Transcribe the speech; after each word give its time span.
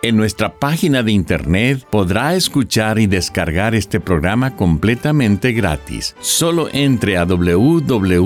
En 0.00 0.16
nuestra 0.16 0.54
página 0.54 1.02
de 1.02 1.10
internet 1.10 1.84
podrá 1.90 2.36
escuchar 2.36 3.00
y 3.00 3.08
descargar 3.08 3.74
este 3.74 3.98
programa 3.98 4.54
completamente 4.54 5.50
gratis. 5.52 6.14
Solo 6.20 6.68
entre 6.72 7.16
a 7.16 7.24
www.lavoz.org. 7.24 8.18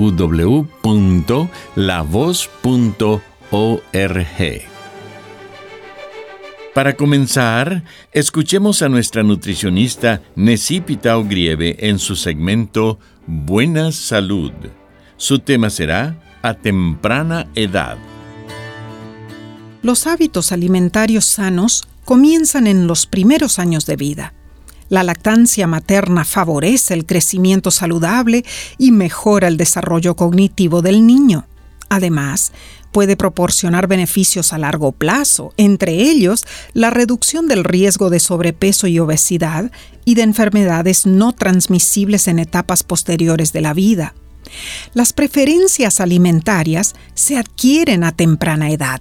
Para 6.75 6.95
comenzar, 6.95 7.84
escuchemos 8.12 8.83
a 8.83 8.91
nuestra 8.91 9.23
nutricionista 9.23 10.20
Necipita 10.37 11.17
Ogrieve 11.17 11.77
en 11.89 11.98
su 11.98 12.17
segmento 12.17 12.98
Buena 13.27 13.93
Salud. 13.93 14.53
Su 15.17 15.39
tema 15.39 15.70
será 15.70 16.19
A 16.43 16.53
temprana 16.53 17.48
edad. 17.55 17.97
Los 19.83 20.06
hábitos 20.06 20.52
alimentarios 20.52 21.25
sanos 21.25 21.88
comienzan 22.05 22.69
en 22.69 22.86
los 22.86 23.06
primeros 23.06 23.58
años 23.58 23.84
de 23.84 23.97
vida. 23.97 24.33
La 24.88 25.02
lactancia 25.02 25.66
materna 25.66 26.25
favorece 26.25 26.94
el 26.94 27.05
crecimiento 27.05 27.72
saludable 27.72 28.44
y 28.78 28.92
mejora 28.92 29.48
el 29.48 29.56
desarrollo 29.56 30.14
cognitivo 30.14 30.83
del 30.83 31.05
niño. 31.05 31.47
Además, 31.88 32.53
puede 32.92 33.16
proporcionar 33.16 33.88
beneficios 33.88 34.53
a 34.53 34.58
largo 34.58 34.92
plazo, 34.92 35.53
entre 35.56 35.94
ellos 35.94 36.44
la 36.75 36.91
reducción 36.91 37.48
del 37.48 37.64
riesgo 37.64 38.08
de 38.08 38.20
sobrepeso 38.20 38.86
y 38.86 39.00
obesidad 39.00 39.72
y 40.05 40.14
de 40.14 40.22
enfermedades 40.22 41.06
no 41.06 41.33
transmisibles 41.33 42.28
en 42.28 42.38
etapas 42.38 42.84
posteriores 42.84 43.53
de 43.53 43.62
la 43.62 43.75
vida. 43.75 44.14
Las 44.94 45.12
preferencias 45.12 46.00
alimentarias 46.00 46.94
se 47.14 47.36
adquieren 47.36 48.05
a 48.05 48.12
temprana 48.12 48.70
edad 48.70 49.00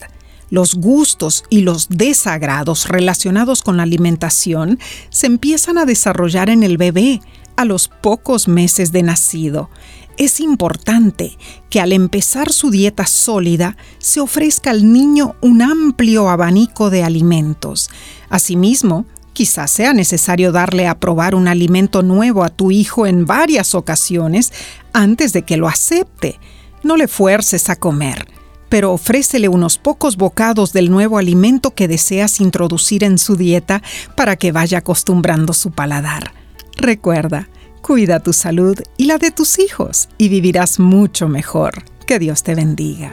los 0.52 0.76
gustos 0.76 1.46
y 1.50 1.62
los 1.62 1.90
desagrados 1.90 2.88
relacionados 2.88 3.64
con 3.64 3.78
la 3.78 3.84
alimentación 3.84 4.78
se 5.10 5.26
empiezan 5.26 5.80
a 5.80 5.86
desarrollar 5.86 6.52
en 6.52 6.62
el 6.62 6.78
bebé 6.78 7.22
a 7.56 7.66
los 7.66 7.88
pocos 7.88 8.48
meses 8.48 8.92
de 8.92 9.02
nacido. 9.02 9.70
Es 10.18 10.40
importante 10.40 11.38
que 11.70 11.80
al 11.80 11.94
empezar 11.94 12.52
su 12.52 12.70
dieta 12.70 13.08
sólida 13.08 13.78
se 13.98 14.20
ofrezca 14.20 14.70
al 14.70 14.92
niño 14.92 15.36
un 15.42 15.62
amplio 15.62 16.30
abanico 16.30 16.90
de 16.90 17.04
alimentos. 17.04 17.90
Asimismo, 18.30 19.06
quizás 19.32 19.72
sea 19.72 19.94
necesario 19.94 20.52
darle 20.52 20.86
a 20.86 21.00
probar 21.00 21.34
un 21.34 21.48
alimento 21.48 22.04
nuevo 22.04 22.44
a 22.44 22.50
tu 22.50 22.72
hijo 22.72 23.08
en 23.08 23.26
varias 23.26 23.74
ocasiones 23.74 24.52
antes 24.92 25.32
de 25.32 25.44
que 25.44 25.56
lo 25.56 25.70
acepte. 25.70 26.40
No 26.84 26.98
le 26.98 27.08
fuerces 27.08 27.70
a 27.70 27.78
comer 27.78 28.28
pero 28.72 28.94
ofrécele 28.94 29.50
unos 29.50 29.78
pocos 29.78 30.16
bocados 30.16 30.72
del 30.72 30.90
nuevo 30.90 31.18
alimento 31.18 31.72
que 31.72 31.90
deseas 31.90 32.40
introducir 32.40 33.04
en 33.04 33.18
su 33.18 33.36
dieta 33.36 33.84
para 34.16 34.38
que 34.38 34.54
vaya 34.54 34.78
acostumbrando 34.78 35.52
su 35.52 35.72
paladar. 35.72 36.32
Recuerda, 36.78 37.50
cuida 37.82 38.22
tu 38.22 38.32
salud 38.32 38.80
y 38.96 39.08
la 39.08 39.18
de 39.18 39.32
tus 39.32 39.60
hijos 39.60 40.08
y 40.18 40.30
vivirás 40.30 40.80
mucho 40.80 41.28
mejor. 41.28 41.84
Que 42.08 42.18
Dios 42.18 42.44
te 42.44 42.56
bendiga. 42.56 43.12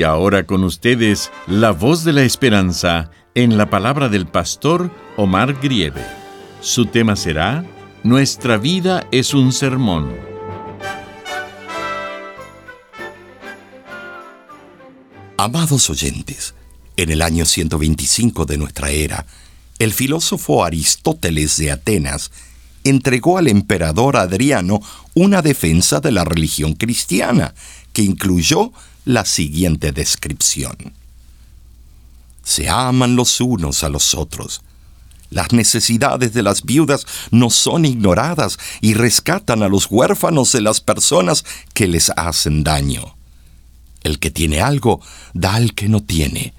Y 0.00 0.02
ahora 0.02 0.46
con 0.46 0.64
ustedes, 0.64 1.30
la 1.46 1.72
voz 1.72 2.04
de 2.04 2.14
la 2.14 2.22
esperanza 2.22 3.10
en 3.34 3.58
la 3.58 3.68
palabra 3.68 4.08
del 4.08 4.26
pastor 4.26 4.90
Omar 5.18 5.60
Grieve. 5.60 6.02
Su 6.62 6.86
tema 6.86 7.16
será, 7.16 7.66
Nuestra 8.02 8.56
vida 8.56 9.06
es 9.12 9.34
un 9.34 9.52
sermón. 9.52 10.16
Amados 15.36 15.90
oyentes, 15.90 16.54
en 16.96 17.10
el 17.10 17.20
año 17.20 17.44
125 17.44 18.46
de 18.46 18.56
nuestra 18.56 18.88
era, 18.88 19.26
el 19.78 19.92
filósofo 19.92 20.64
Aristóteles 20.64 21.58
de 21.58 21.72
Atenas 21.72 22.30
entregó 22.84 23.36
al 23.36 23.48
emperador 23.48 24.16
Adriano 24.16 24.80
una 25.12 25.42
defensa 25.42 26.00
de 26.00 26.10
la 26.10 26.24
religión 26.24 26.72
cristiana, 26.72 27.54
que 27.92 28.00
incluyó 28.00 28.72
la 29.04 29.24
siguiente 29.24 29.92
descripción. 29.92 30.94
Se 32.42 32.68
aman 32.68 33.16
los 33.16 33.40
unos 33.40 33.84
a 33.84 33.88
los 33.88 34.14
otros. 34.14 34.62
Las 35.30 35.52
necesidades 35.52 36.32
de 36.32 36.42
las 36.42 36.64
viudas 36.64 37.06
no 37.30 37.50
son 37.50 37.84
ignoradas 37.84 38.58
y 38.80 38.94
rescatan 38.94 39.62
a 39.62 39.68
los 39.68 39.86
huérfanos 39.88 40.50
de 40.52 40.60
las 40.60 40.80
personas 40.80 41.44
que 41.72 41.86
les 41.86 42.10
hacen 42.16 42.64
daño. 42.64 43.16
El 44.02 44.18
que 44.18 44.30
tiene 44.30 44.60
algo 44.60 45.00
da 45.32 45.54
al 45.54 45.74
que 45.74 45.88
no 45.88 46.02
tiene. 46.02 46.52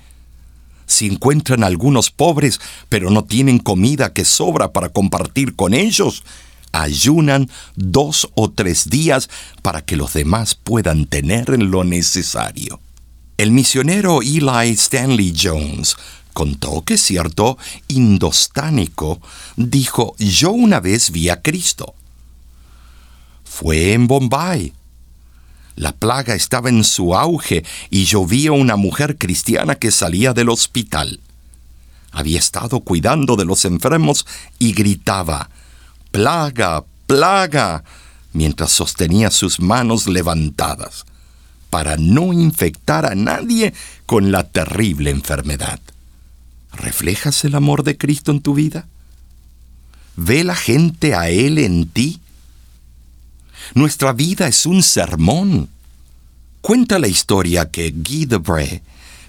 Si 0.85 1.07
encuentran 1.07 1.63
algunos 1.63 2.12
pobres 2.12 2.62
pero 2.88 3.09
no 3.09 3.25
tienen 3.25 3.59
comida 3.59 4.13
que 4.13 4.24
sobra 4.24 4.72
para 4.72 4.90
compartir 4.90 5.56
con 5.56 5.74
ellos, 5.74 6.24
ayunan 6.71 7.49
dos 7.75 8.29
o 8.35 8.51
tres 8.51 8.89
días 8.89 9.29
para 9.61 9.83
que 9.83 9.95
los 9.95 10.13
demás 10.13 10.55
puedan 10.55 11.05
tener 11.05 11.49
lo 11.61 11.83
necesario. 11.83 12.79
El 13.37 13.51
misionero 13.51 14.21
Eli 14.21 14.69
Stanley 14.71 15.33
Jones 15.35 15.95
contó 16.33 16.83
que 16.83 16.97
cierto 16.97 17.57
indostánico 17.87 19.19
dijo, 19.55 20.15
yo 20.17 20.51
una 20.51 20.79
vez 20.79 21.11
vi 21.11 21.29
a 21.29 21.41
Cristo. 21.41 21.95
Fue 23.43 23.93
en 23.93 24.07
Bombay. 24.07 24.73
La 25.75 25.93
plaga 25.93 26.35
estaba 26.35 26.69
en 26.69 26.83
su 26.83 27.15
auge 27.15 27.63
y 27.89 28.05
yo 28.05 28.25
vi 28.25 28.47
a 28.47 28.51
una 28.51 28.75
mujer 28.75 29.17
cristiana 29.17 29.75
que 29.75 29.91
salía 29.91 30.33
del 30.33 30.49
hospital. 30.49 31.19
Había 32.11 32.39
estado 32.39 32.81
cuidando 32.81 33.35
de 33.38 33.45
los 33.45 33.65
enfermos 33.65 34.25
y 34.59 34.74
gritaba, 34.74 35.50
plaga, 36.12 36.84
plaga, 37.08 37.84
mientras 38.34 38.72
sostenía 38.72 39.31
sus 39.31 39.60
manos 39.60 40.08
levantadas, 40.08 41.06
para 41.69 41.98
no 41.98 42.34
infectar 42.34 43.06
a 43.06 43.16
nadie 43.16 43.74
con 44.06 44.31
la 44.31 44.44
terrible 44.44 45.10
enfermedad. 45.10 45.80
¿Reflejas 46.74 47.44
el 47.44 47.56
amor 47.56 47.84
de 47.84 47.98
Cristo 47.98 48.31
en 48.31 48.42
tu 48.42 48.54
vida? 48.54 48.88
¿Ve 50.16 50.44
la 50.44 50.56
gente 50.56 51.16
a 51.16 51.30
Él 51.30 51.58
en 51.58 51.88
ti? 51.88 52.19
Nuestra 53.74 54.13
vida 54.13 54.48
es 54.48 54.66
un 54.66 54.84
sermón. 54.84 55.69
Cuenta 56.62 57.00
la 57.00 57.08
historia 57.08 57.69
que 57.69 57.92
Guy 57.92 58.25
Debray, 58.25 58.81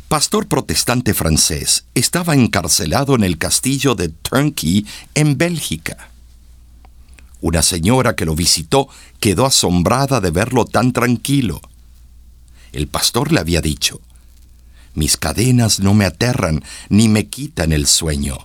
pastor 0.09 0.47
protestante 0.47 1.15
francés, 1.15 1.85
estaba 1.95 2.35
encarcelado 2.35 3.15
en 3.15 3.25
el 3.25 3.39
castillo 3.39 3.95
de 3.95 4.09
Turnkey 4.09 4.87
en 5.15 5.39
Bélgica. 5.39 6.12
Una 7.43 7.63
señora 7.63 8.15
que 8.15 8.25
lo 8.25 8.37
visitó 8.37 8.89
quedó 9.19 9.47
asombrada 9.47 10.21
de 10.21 10.31
verlo 10.31 10.65
tan 10.65 10.93
tranquilo. 10.93 11.61
El 12.71 12.87
pastor 12.87 13.33
le 13.33 13.41
había 13.41 13.61
dicho, 13.61 14.01
Mis 14.95 15.17
cadenas 15.17 15.81
no 15.81 15.93
me 15.93 16.05
aterran 16.05 16.63
ni 16.89 17.09
me 17.09 17.27
quitan 17.27 17.73
el 17.73 17.89
sueño. 17.89 18.39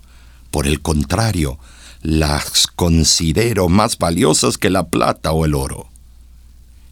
Por 0.49 0.65
el 0.65 0.81
contrario, 0.81 1.59
las 2.01 2.65
considero 2.65 3.69
más 3.69 3.99
valiosas 3.99 4.57
que 4.57 4.71
la 4.71 4.87
plata 4.87 5.31
o 5.31 5.45
el 5.45 5.53
oro. 5.53 5.87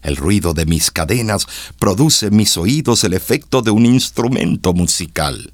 El 0.04 0.14
ruido 0.14 0.54
de 0.54 0.64
mis 0.64 0.92
cadenas 0.92 1.48
produce 1.80 2.26
en 2.26 2.36
mis 2.36 2.56
oídos 2.56 3.02
el 3.02 3.14
efecto 3.14 3.62
de 3.62 3.72
un 3.72 3.84
instrumento 3.84 4.72
musical, 4.74 5.52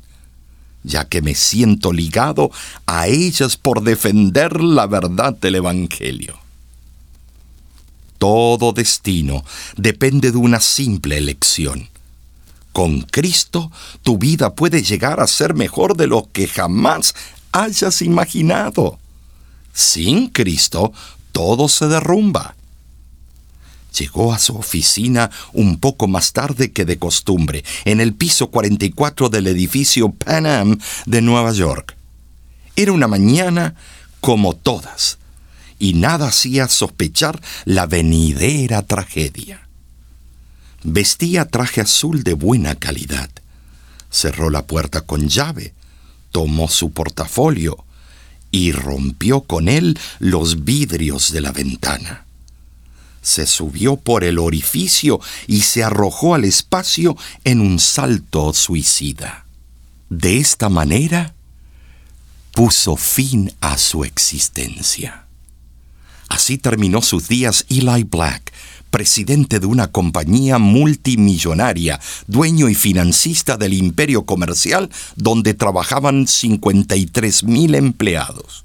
ya 0.83 1.07
que 1.07 1.23
me 1.23 1.35
siento 1.35 1.95
ligado 1.95 2.51
a 2.85 3.07
ellas 3.07 3.57
por 3.57 3.83
defender 3.83 4.61
la 4.61 4.87
verdad 4.87 5.33
del 5.33 5.55
Evangelio. 5.55 6.42
Todo 8.23 8.73
destino 8.73 9.45
depende 9.77 10.31
de 10.31 10.39
una 10.39 10.61
simple 10.61 11.19
elección. 11.19 11.89
Con 12.73 13.01
Cristo 13.01 13.73
tu 14.05 14.17
vida 14.17 14.55
puede 14.55 14.85
llegar 14.85 15.19
a 15.19 15.27
ser 15.27 15.55
mejor 15.55 15.97
de 15.97 16.07
lo 16.07 16.29
que 16.31 16.47
jamás 16.47 17.17
hayas 17.51 18.01
imaginado. 18.01 19.01
Sin 19.73 20.29
Cristo 20.29 20.93
todo 21.33 21.69
se 21.69 21.89
derrumba. 21.89 22.55
Llegó 23.99 24.33
a 24.33 24.39
su 24.39 24.57
oficina 24.57 25.29
un 25.53 25.81
poco 25.81 26.07
más 26.07 26.33
tarde 26.33 26.71
que 26.71 26.85
de 26.85 27.01
costumbre, 27.01 27.65
en 27.85 28.01
el 28.01 28.15
piso 28.15 28.53
44 28.53 29.31
del 29.31 29.49
edificio 29.49 30.13
Pan 30.13 30.47
Am 30.47 30.79
de 31.07 31.23
Nueva 31.23 31.51
York. 31.51 31.97
Era 32.77 32.93
una 32.93 33.09
mañana 33.09 33.75
como 34.21 34.55
todas 34.55 35.19
y 35.83 35.95
nada 35.95 36.29
hacía 36.29 36.69
sospechar 36.69 37.43
la 37.65 37.87
venidera 37.87 38.83
tragedia. 38.83 39.67
Vestía 40.85 41.45
traje 41.47 41.81
azul 41.81 42.23
de 42.23 42.35
buena 42.35 42.77
calidad. 42.77 43.29
Cerró 44.09 44.49
la 44.49 44.65
puerta 44.65 45.01
con 45.01 45.29
llave, 45.29 45.75
tomó 46.31 46.69
su 46.69 46.93
portafolio 46.93 47.85
y 48.53 48.71
rompió 48.71 49.41
con 49.41 49.69
él 49.69 49.99
los 50.21 50.63
vidrios 50.63 51.33
de 51.33 51.41
la 51.41 51.51
ventana. 51.51 52.27
Se 53.21 53.45
subió 53.49 53.97
por 53.97 54.23
el 54.23 54.39
orificio 54.39 55.19
y 55.49 55.63
se 55.63 55.83
arrojó 55.83 56.37
al 56.37 56.45
espacio 56.45 57.17
en 57.43 57.61
un 57.61 57.81
salto 57.81 58.53
suicida. 58.53 59.47
De 60.11 60.39
esta 60.39 60.69
manera, 60.69 61.35
puso 62.53 62.95
fin 62.95 63.53
a 63.61 63.77
su 63.79 64.05
existencia. 64.05 65.22
Así 66.33 66.57
terminó 66.57 67.03
sus 67.03 67.29
días 67.29 67.67
Eli 67.69 68.05
Black, 68.05 68.55
presidente 68.91 69.61
de 69.61 69.67
una 69.67 69.89
compañía 69.89 70.57
multimillonaria, 70.57 72.01
dueño 72.27 72.71
y 72.71 72.75
financista 72.75 73.59
del 73.59 73.75
imperio 73.75 74.25
comercial 74.25 74.89
donde 75.15 75.53
trabajaban 75.53 76.27
53 76.27 77.45
mil 77.45 77.75
empleados. 77.75 78.65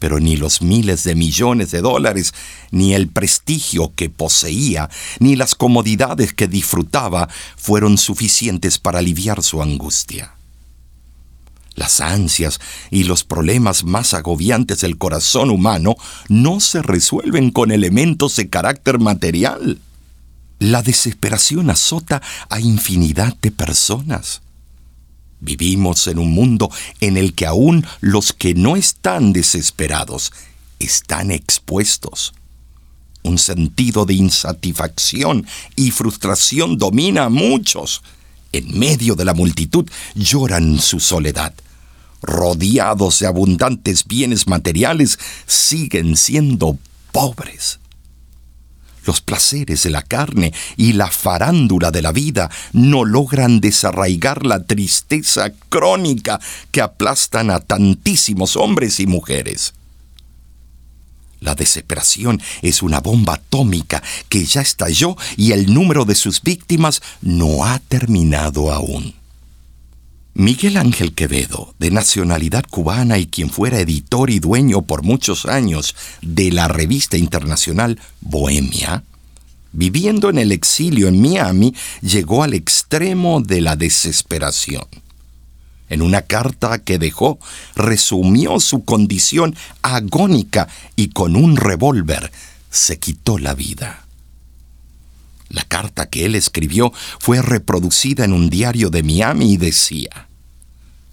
Pero 0.00 0.18
ni 0.18 0.36
los 0.36 0.60
miles 0.60 1.04
de 1.04 1.14
millones 1.14 1.70
de 1.70 1.82
dólares, 1.82 2.34
ni 2.72 2.94
el 2.94 3.06
prestigio 3.06 3.92
que 3.94 4.10
poseía, 4.10 4.90
ni 5.20 5.36
las 5.36 5.54
comodidades 5.54 6.34
que 6.34 6.48
disfrutaba 6.48 7.28
fueron 7.56 7.96
suficientes 7.96 8.80
para 8.80 8.98
aliviar 8.98 9.40
su 9.44 9.62
angustia. 9.62 10.34
Las 11.74 12.00
ansias 12.00 12.60
y 12.90 13.04
los 13.04 13.24
problemas 13.24 13.84
más 13.84 14.14
agobiantes 14.14 14.80
del 14.80 14.96
corazón 14.96 15.50
humano 15.50 15.96
no 16.28 16.60
se 16.60 16.82
resuelven 16.82 17.50
con 17.50 17.72
elementos 17.72 18.36
de 18.36 18.48
carácter 18.48 19.00
material. 19.00 19.80
La 20.60 20.82
desesperación 20.82 21.70
azota 21.70 22.22
a 22.48 22.60
infinidad 22.60 23.36
de 23.42 23.50
personas. 23.50 24.40
Vivimos 25.40 26.06
en 26.06 26.18
un 26.20 26.30
mundo 26.30 26.70
en 27.00 27.16
el 27.16 27.34
que 27.34 27.46
aún 27.46 27.84
los 28.00 28.32
que 28.32 28.54
no 28.54 28.76
están 28.76 29.32
desesperados 29.32 30.32
están 30.78 31.32
expuestos. 31.32 32.34
Un 33.24 33.38
sentido 33.38 34.06
de 34.06 34.14
insatisfacción 34.14 35.46
y 35.74 35.90
frustración 35.90 36.78
domina 36.78 37.24
a 37.24 37.30
muchos. 37.30 38.02
En 38.52 38.78
medio 38.78 39.16
de 39.16 39.24
la 39.24 39.34
multitud 39.34 39.90
lloran 40.14 40.78
su 40.78 41.00
soledad 41.00 41.52
rodeados 42.24 43.20
de 43.20 43.26
abundantes 43.26 44.06
bienes 44.06 44.46
materiales, 44.46 45.18
siguen 45.46 46.16
siendo 46.16 46.78
pobres. 47.12 47.78
Los 49.06 49.20
placeres 49.20 49.82
de 49.82 49.90
la 49.90 50.02
carne 50.02 50.52
y 50.76 50.94
la 50.94 51.10
farándula 51.10 51.90
de 51.90 52.02
la 52.02 52.12
vida 52.12 52.50
no 52.72 53.04
logran 53.04 53.60
desarraigar 53.60 54.46
la 54.46 54.64
tristeza 54.64 55.52
crónica 55.68 56.40
que 56.70 56.80
aplastan 56.80 57.50
a 57.50 57.60
tantísimos 57.60 58.56
hombres 58.56 59.00
y 59.00 59.06
mujeres. 59.06 59.74
La 61.40 61.54
desesperación 61.54 62.40
es 62.62 62.82
una 62.82 63.00
bomba 63.00 63.34
atómica 63.34 64.02
que 64.30 64.46
ya 64.46 64.62
estalló 64.62 65.16
y 65.36 65.52
el 65.52 65.74
número 65.74 66.06
de 66.06 66.14
sus 66.14 66.40
víctimas 66.40 67.02
no 67.20 67.66
ha 67.66 67.80
terminado 67.80 68.72
aún. 68.72 69.14
Miguel 70.36 70.78
Ángel 70.78 71.14
Quevedo, 71.14 71.76
de 71.78 71.92
nacionalidad 71.92 72.64
cubana 72.68 73.18
y 73.18 73.26
quien 73.26 73.50
fuera 73.50 73.78
editor 73.78 74.30
y 74.30 74.40
dueño 74.40 74.82
por 74.82 75.04
muchos 75.04 75.46
años 75.46 75.94
de 76.22 76.50
la 76.50 76.66
revista 76.66 77.16
internacional 77.16 78.00
Bohemia, 78.20 79.04
viviendo 79.70 80.30
en 80.30 80.38
el 80.38 80.50
exilio 80.50 81.06
en 81.06 81.22
Miami, 81.22 81.72
llegó 82.02 82.42
al 82.42 82.52
extremo 82.54 83.42
de 83.42 83.60
la 83.60 83.76
desesperación. 83.76 84.86
En 85.88 86.02
una 86.02 86.22
carta 86.22 86.80
que 86.80 86.98
dejó, 86.98 87.38
resumió 87.76 88.58
su 88.58 88.84
condición 88.84 89.54
agónica 89.82 90.66
y 90.96 91.10
con 91.10 91.36
un 91.36 91.56
revólver 91.56 92.32
se 92.70 92.98
quitó 92.98 93.38
la 93.38 93.54
vida. 93.54 94.03
La 95.48 95.62
carta 95.62 96.08
que 96.08 96.24
él 96.24 96.34
escribió 96.34 96.92
fue 97.20 97.42
reproducida 97.42 98.24
en 98.24 98.32
un 98.32 98.50
diario 98.50 98.90
de 98.90 99.02
Miami 99.02 99.52
y 99.52 99.56
decía, 99.56 100.28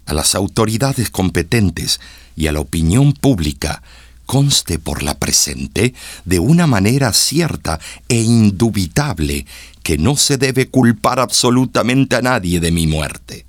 a 0.06 0.14
las 0.14 0.34
autoridades 0.34 1.10
competentes 1.10 2.00
y 2.36 2.46
a 2.46 2.52
la 2.52 2.60
opinión 2.60 3.12
pública 3.12 3.82
conste 4.26 4.78
por 4.78 5.02
la 5.02 5.18
presente 5.18 5.94
de 6.24 6.38
una 6.38 6.66
manera 6.66 7.12
cierta 7.12 7.78
e 8.08 8.20
indubitable 8.20 9.46
que 9.82 9.98
no 9.98 10.16
se 10.16 10.38
debe 10.38 10.68
culpar 10.68 11.20
absolutamente 11.20 12.16
a 12.16 12.22
nadie 12.22 12.60
de 12.60 12.70
mi 12.70 12.86
muerte. 12.86 13.44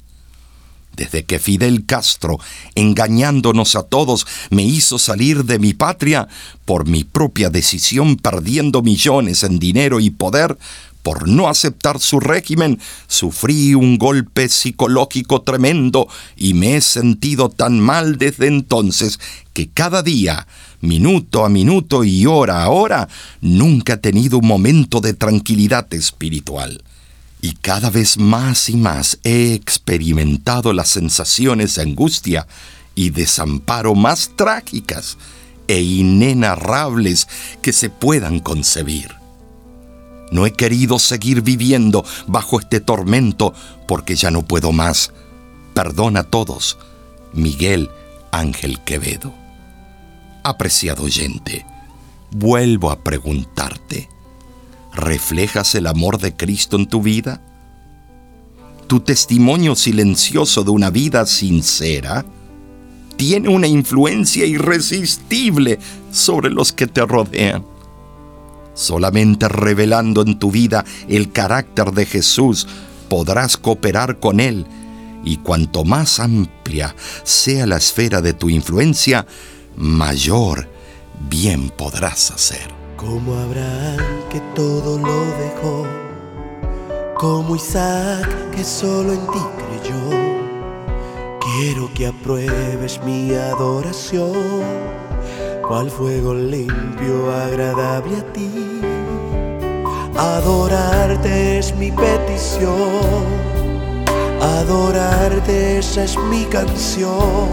Desde 0.95 1.24
que 1.24 1.40
Fidel 1.40 1.86
Castro, 1.86 2.40
engañándonos 2.75 3.75
a 3.75 3.84
todos, 3.84 4.27
me 4.51 4.63
hizo 4.63 5.00
salir 5.00 5.46
de 5.46 5.58
mi 5.58 5.74
patria, 5.74 6.27
por 6.65 6.88
mi 6.88 7.03
propia 7.03 7.50
decisión 7.50 8.15
perdiendo 8.15 8.82
millones 8.82 9.44
en 9.44 9.58
dinero 9.58 10.00
y 10.00 10.12
poder, 10.12 10.58
por 11.03 11.27
no 11.27 11.50
aceptar 11.50 12.00
su 12.00 12.20
régimen, 12.20 12.79
sufrí 13.08 13.75
un 13.75 13.98
golpe 13.98 14.48
psicológico 14.48 15.41
tremendo 15.41 16.08
y 16.38 16.53
me 16.53 16.77
he 16.77 16.82
sentido 16.82 17.50
tan 17.50 17.79
mal 17.79 18.18
desde 18.18 18.48
entonces 18.48 19.20
que 19.51 19.70
cada 19.70 20.01
día, 20.01 20.48
minuto 20.79 21.44
a 21.44 21.50
minuto 21.50 22.06
y 22.06 22.25
hora 22.25 22.63
a 22.63 22.70
hora, 22.70 23.10
nunca 23.41 23.94
he 23.94 23.98
tenido 23.98 24.38
un 24.38 24.48
momento 24.48 25.01
de 25.01 25.13
tranquilidad 25.13 25.94
espiritual. 25.94 26.82
Y 27.44 27.56
cada 27.56 27.90
vez 27.90 28.18
más 28.18 28.70
y 28.70 28.78
más 28.78 29.20
he 29.26 29.54
experimentado 29.54 30.72
las 30.72 30.88
sensaciones 30.88 31.76
de 31.76 31.82
angustia 31.82 32.48
y 32.96 33.10
desamparo 33.10 33.96
más 33.96 34.32
trágicas 34.38 35.18
e 35.68 35.82
inenarrables 35.82 37.28
que 37.62 37.74
se 37.74 37.90
puedan 37.90 38.40
concebir. 38.40 39.12
No 40.32 40.46
he 40.46 40.54
querido 40.54 41.00
seguir 41.00 41.42
viviendo 41.42 42.06
bajo 42.28 42.62
este 42.62 42.80
tormento 42.80 43.54
porque 43.90 44.16
ya 44.16 44.32
no 44.32 44.44
puedo 44.44 44.72
más. 44.72 45.12
Perdona 45.74 46.22
a 46.22 46.24
todos. 46.24 46.78
Miguel 47.34 47.90
Ángel 48.32 48.80
Quevedo. 48.86 49.34
Apreciado 50.46 51.04
oyente, 51.04 51.66
vuelvo 52.32 52.90
a 52.90 53.04
preguntarte, 53.04 54.08
¿reflejas 55.13 55.75
el 55.75 55.86
amor 55.86 56.17
de 56.17 56.36
Cristo 56.36 56.75
en 56.75 56.88
tu 56.88 57.03
vida? 57.03 57.39
¿Tu 58.88 59.00
testimonio 59.01 59.75
silencioso 59.75 60.63
de 60.63 60.72
una 60.72 60.89
vida 60.89 61.27
sincera 61.27 62.25
tiene 63.15 63.48
una 63.48 63.67
influencia 63.67 64.48
irresistible 64.48 65.77
sobre 66.12 66.50
los 66.50 66.74
que 66.74 66.88
te 66.88 67.05
rodean? 67.05 67.63
Solamente 68.74 69.48
revelando 69.50 70.24
en 70.24 70.39
tu 70.39 70.50
vida 70.50 70.84
el 71.08 71.32
carácter 71.32 71.91
de 71.91 72.08
Jesús 72.08 72.67
podrás 73.08 73.55
cooperar 73.55 74.20
con 74.20 74.39
Él 74.39 74.65
y 75.24 75.38
cuanto 75.38 75.84
más 75.84 76.20
amplia 76.20 76.96
sea 77.24 77.67
la 77.67 77.77
esfera 77.77 78.20
de 78.20 78.34
tu 78.34 78.50
influencia, 78.50 79.27
mayor 79.75 80.67
bien 81.29 81.70
podrás 81.70 82.32
hacer. 82.32 82.83
Como 83.05 83.33
Abraham 83.33 83.98
que 84.29 84.39
todo 84.55 84.98
lo 84.98 85.25
dejó, 85.38 85.86
como 87.17 87.55
Isaac 87.55 88.27
que 88.51 88.63
solo 88.63 89.13
en 89.13 89.27
ti 89.27 89.39
creyó, 89.57 90.10
quiero 91.39 91.93
que 91.93 92.07
apruebes 92.07 93.01
mi 93.03 93.33
adoración 93.33 94.93
cual 95.67 95.89
fuego 95.89 96.33
limpio, 96.33 97.31
agradable 97.31 98.17
a 98.17 98.33
ti. 98.33 98.51
Adorarte 100.15 101.60
es 101.60 101.75
mi 101.75 101.91
petición. 101.91 103.24
Adorarte 104.41 105.79
esa 105.79 106.03
es 106.03 106.17
mi 106.29 106.43
canción. 106.45 107.50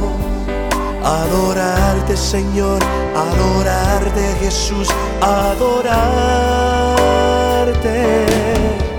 Adorarte 1.02 2.16
Señor, 2.16 2.80
adorarte 3.16 3.79
Jesús, 4.40 4.88
adorarte. 5.20 5.76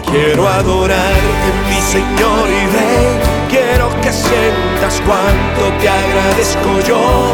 Quiero 0.09 0.47
adorarte 0.47 1.49
mi 1.69 1.81
Señor 1.81 2.47
y 2.47 2.67
Rey, 2.75 3.19
quiero 3.49 3.89
que 4.01 4.11
sientas 4.11 5.01
cuánto 5.05 5.71
te 5.79 5.89
agradezco 5.89 6.79
yo. 6.87 7.33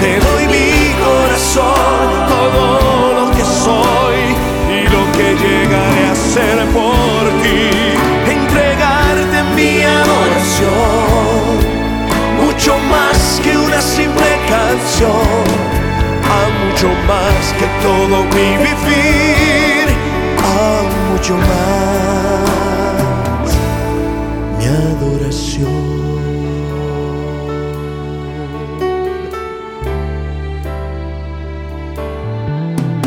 Te 0.00 0.18
doy 0.18 0.46
mi 0.48 0.94
corazón, 1.04 2.08
todo 2.28 3.12
lo 3.20 3.30
que 3.36 3.44
soy 3.44 4.34
y 4.68 4.82
lo 4.88 5.02
que 5.16 5.36
llegaré 5.36 6.04
a 6.08 6.14
ser 6.14 6.66
por 6.68 7.22
ti. 7.42 7.70
Entregarte 8.28 9.42
mi 9.54 9.82
adoración 9.82 11.01
todo 17.82 18.24
mi 18.34 18.48
vivir, 18.64 19.86
a 20.38 20.82
mucho 21.10 21.34
más. 21.36 22.42
Mi 24.58 24.66
adoración. 24.66 25.92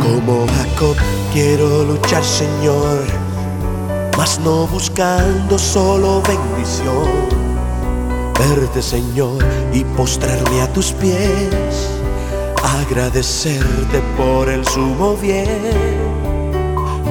Como 0.02 0.46
Jacob 0.48 0.98
quiero 1.34 1.84
luchar, 1.84 2.24
Señor, 2.24 3.04
mas 4.18 4.40
no 4.40 4.68
buscando 4.68 5.58
solo 5.58 6.22
bendición. 6.22 7.46
Verte 8.38 8.82
Señor 8.82 9.44
y 9.74 9.84
postrarme 9.84 10.62
a 10.62 10.68
tus 10.74 10.92
pies, 10.92 11.90
agradecerte 12.66 14.02
por 14.18 14.50
el 14.50 14.66
sumo 14.66 15.16
bien, 15.18 15.48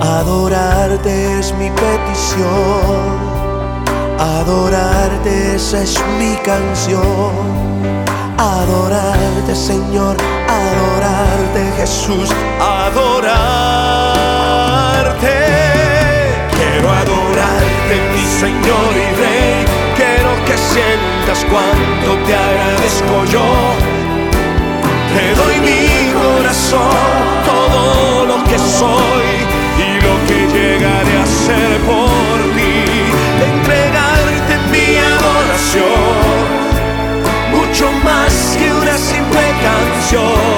adorarte 0.01 1.39
es 1.39 1.55
mi 1.55 1.71
petición, 1.71 3.19
adorarte 4.19 5.55
esa 5.55 5.83
es 5.83 6.03
mi 6.19 6.35
canción, 6.43 7.33
adorarte 8.37 9.55
Señor, 9.55 10.17
adorarte 10.49 11.73
Jesús, 11.77 12.31
adorarte, 12.61 13.77
quiero 16.51 16.91
adorarte 16.91 17.95
mi 18.13 18.25
Señor 18.41 18.93
y 18.93 19.15
Rey. 19.21 19.55
Que 20.45 20.59
sientas 20.59 21.43
cuánto 21.51 22.23
te 22.27 22.35
agradezco 22.35 23.25
yo. 23.33 24.04
Te 25.25 25.35
doy 25.35 25.59
mi 25.61 26.13
corazón, 26.13 26.91
todo 27.47 28.27
lo 28.27 28.45
que 28.45 28.59
soy 28.59 29.27
y 29.79 29.91
lo 30.07 30.15
que 30.27 30.39
llegaré 30.55 31.17
a 31.17 31.27
ser 31.27 31.81
por 31.89 32.37
ti. 32.55 32.85
De 33.39 33.47
entregarte 33.57 34.53
mi 34.71 34.99
adoración, 35.17 36.37
mucho 37.57 37.91
más 38.05 38.55
que 38.59 38.71
una 38.71 38.99
simple 38.99 39.47
canción, 39.67 40.54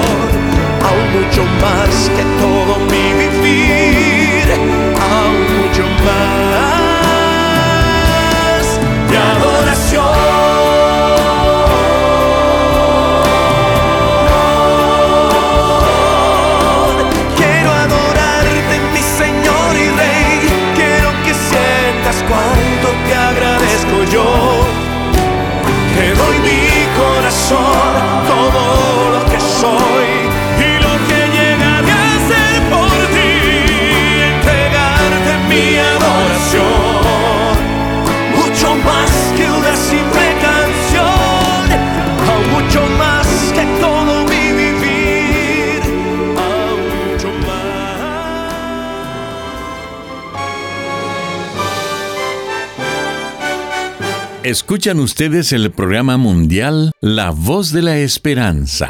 Escuchan 54.47 54.99
ustedes 55.01 55.51
el 55.51 55.71
programa 55.71 56.15
mundial 56.15 56.93
la 57.01 57.31
voz 57.31 57.73
de 57.73 57.81
la 57.81 57.97
esperanza. 57.97 58.89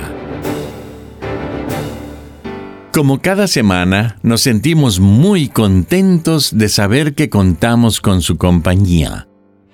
Como 2.94 3.24
cada 3.24 3.48
semana, 3.48 4.20
nos 4.22 4.42
sentimos 4.42 5.00
muy 5.00 5.50
contentos 5.50 6.56
de 6.56 6.70
saber 6.70 7.16
que 7.16 7.32
contamos 7.32 8.02
con 8.02 8.22
su 8.22 8.38
compañía. 8.38 9.28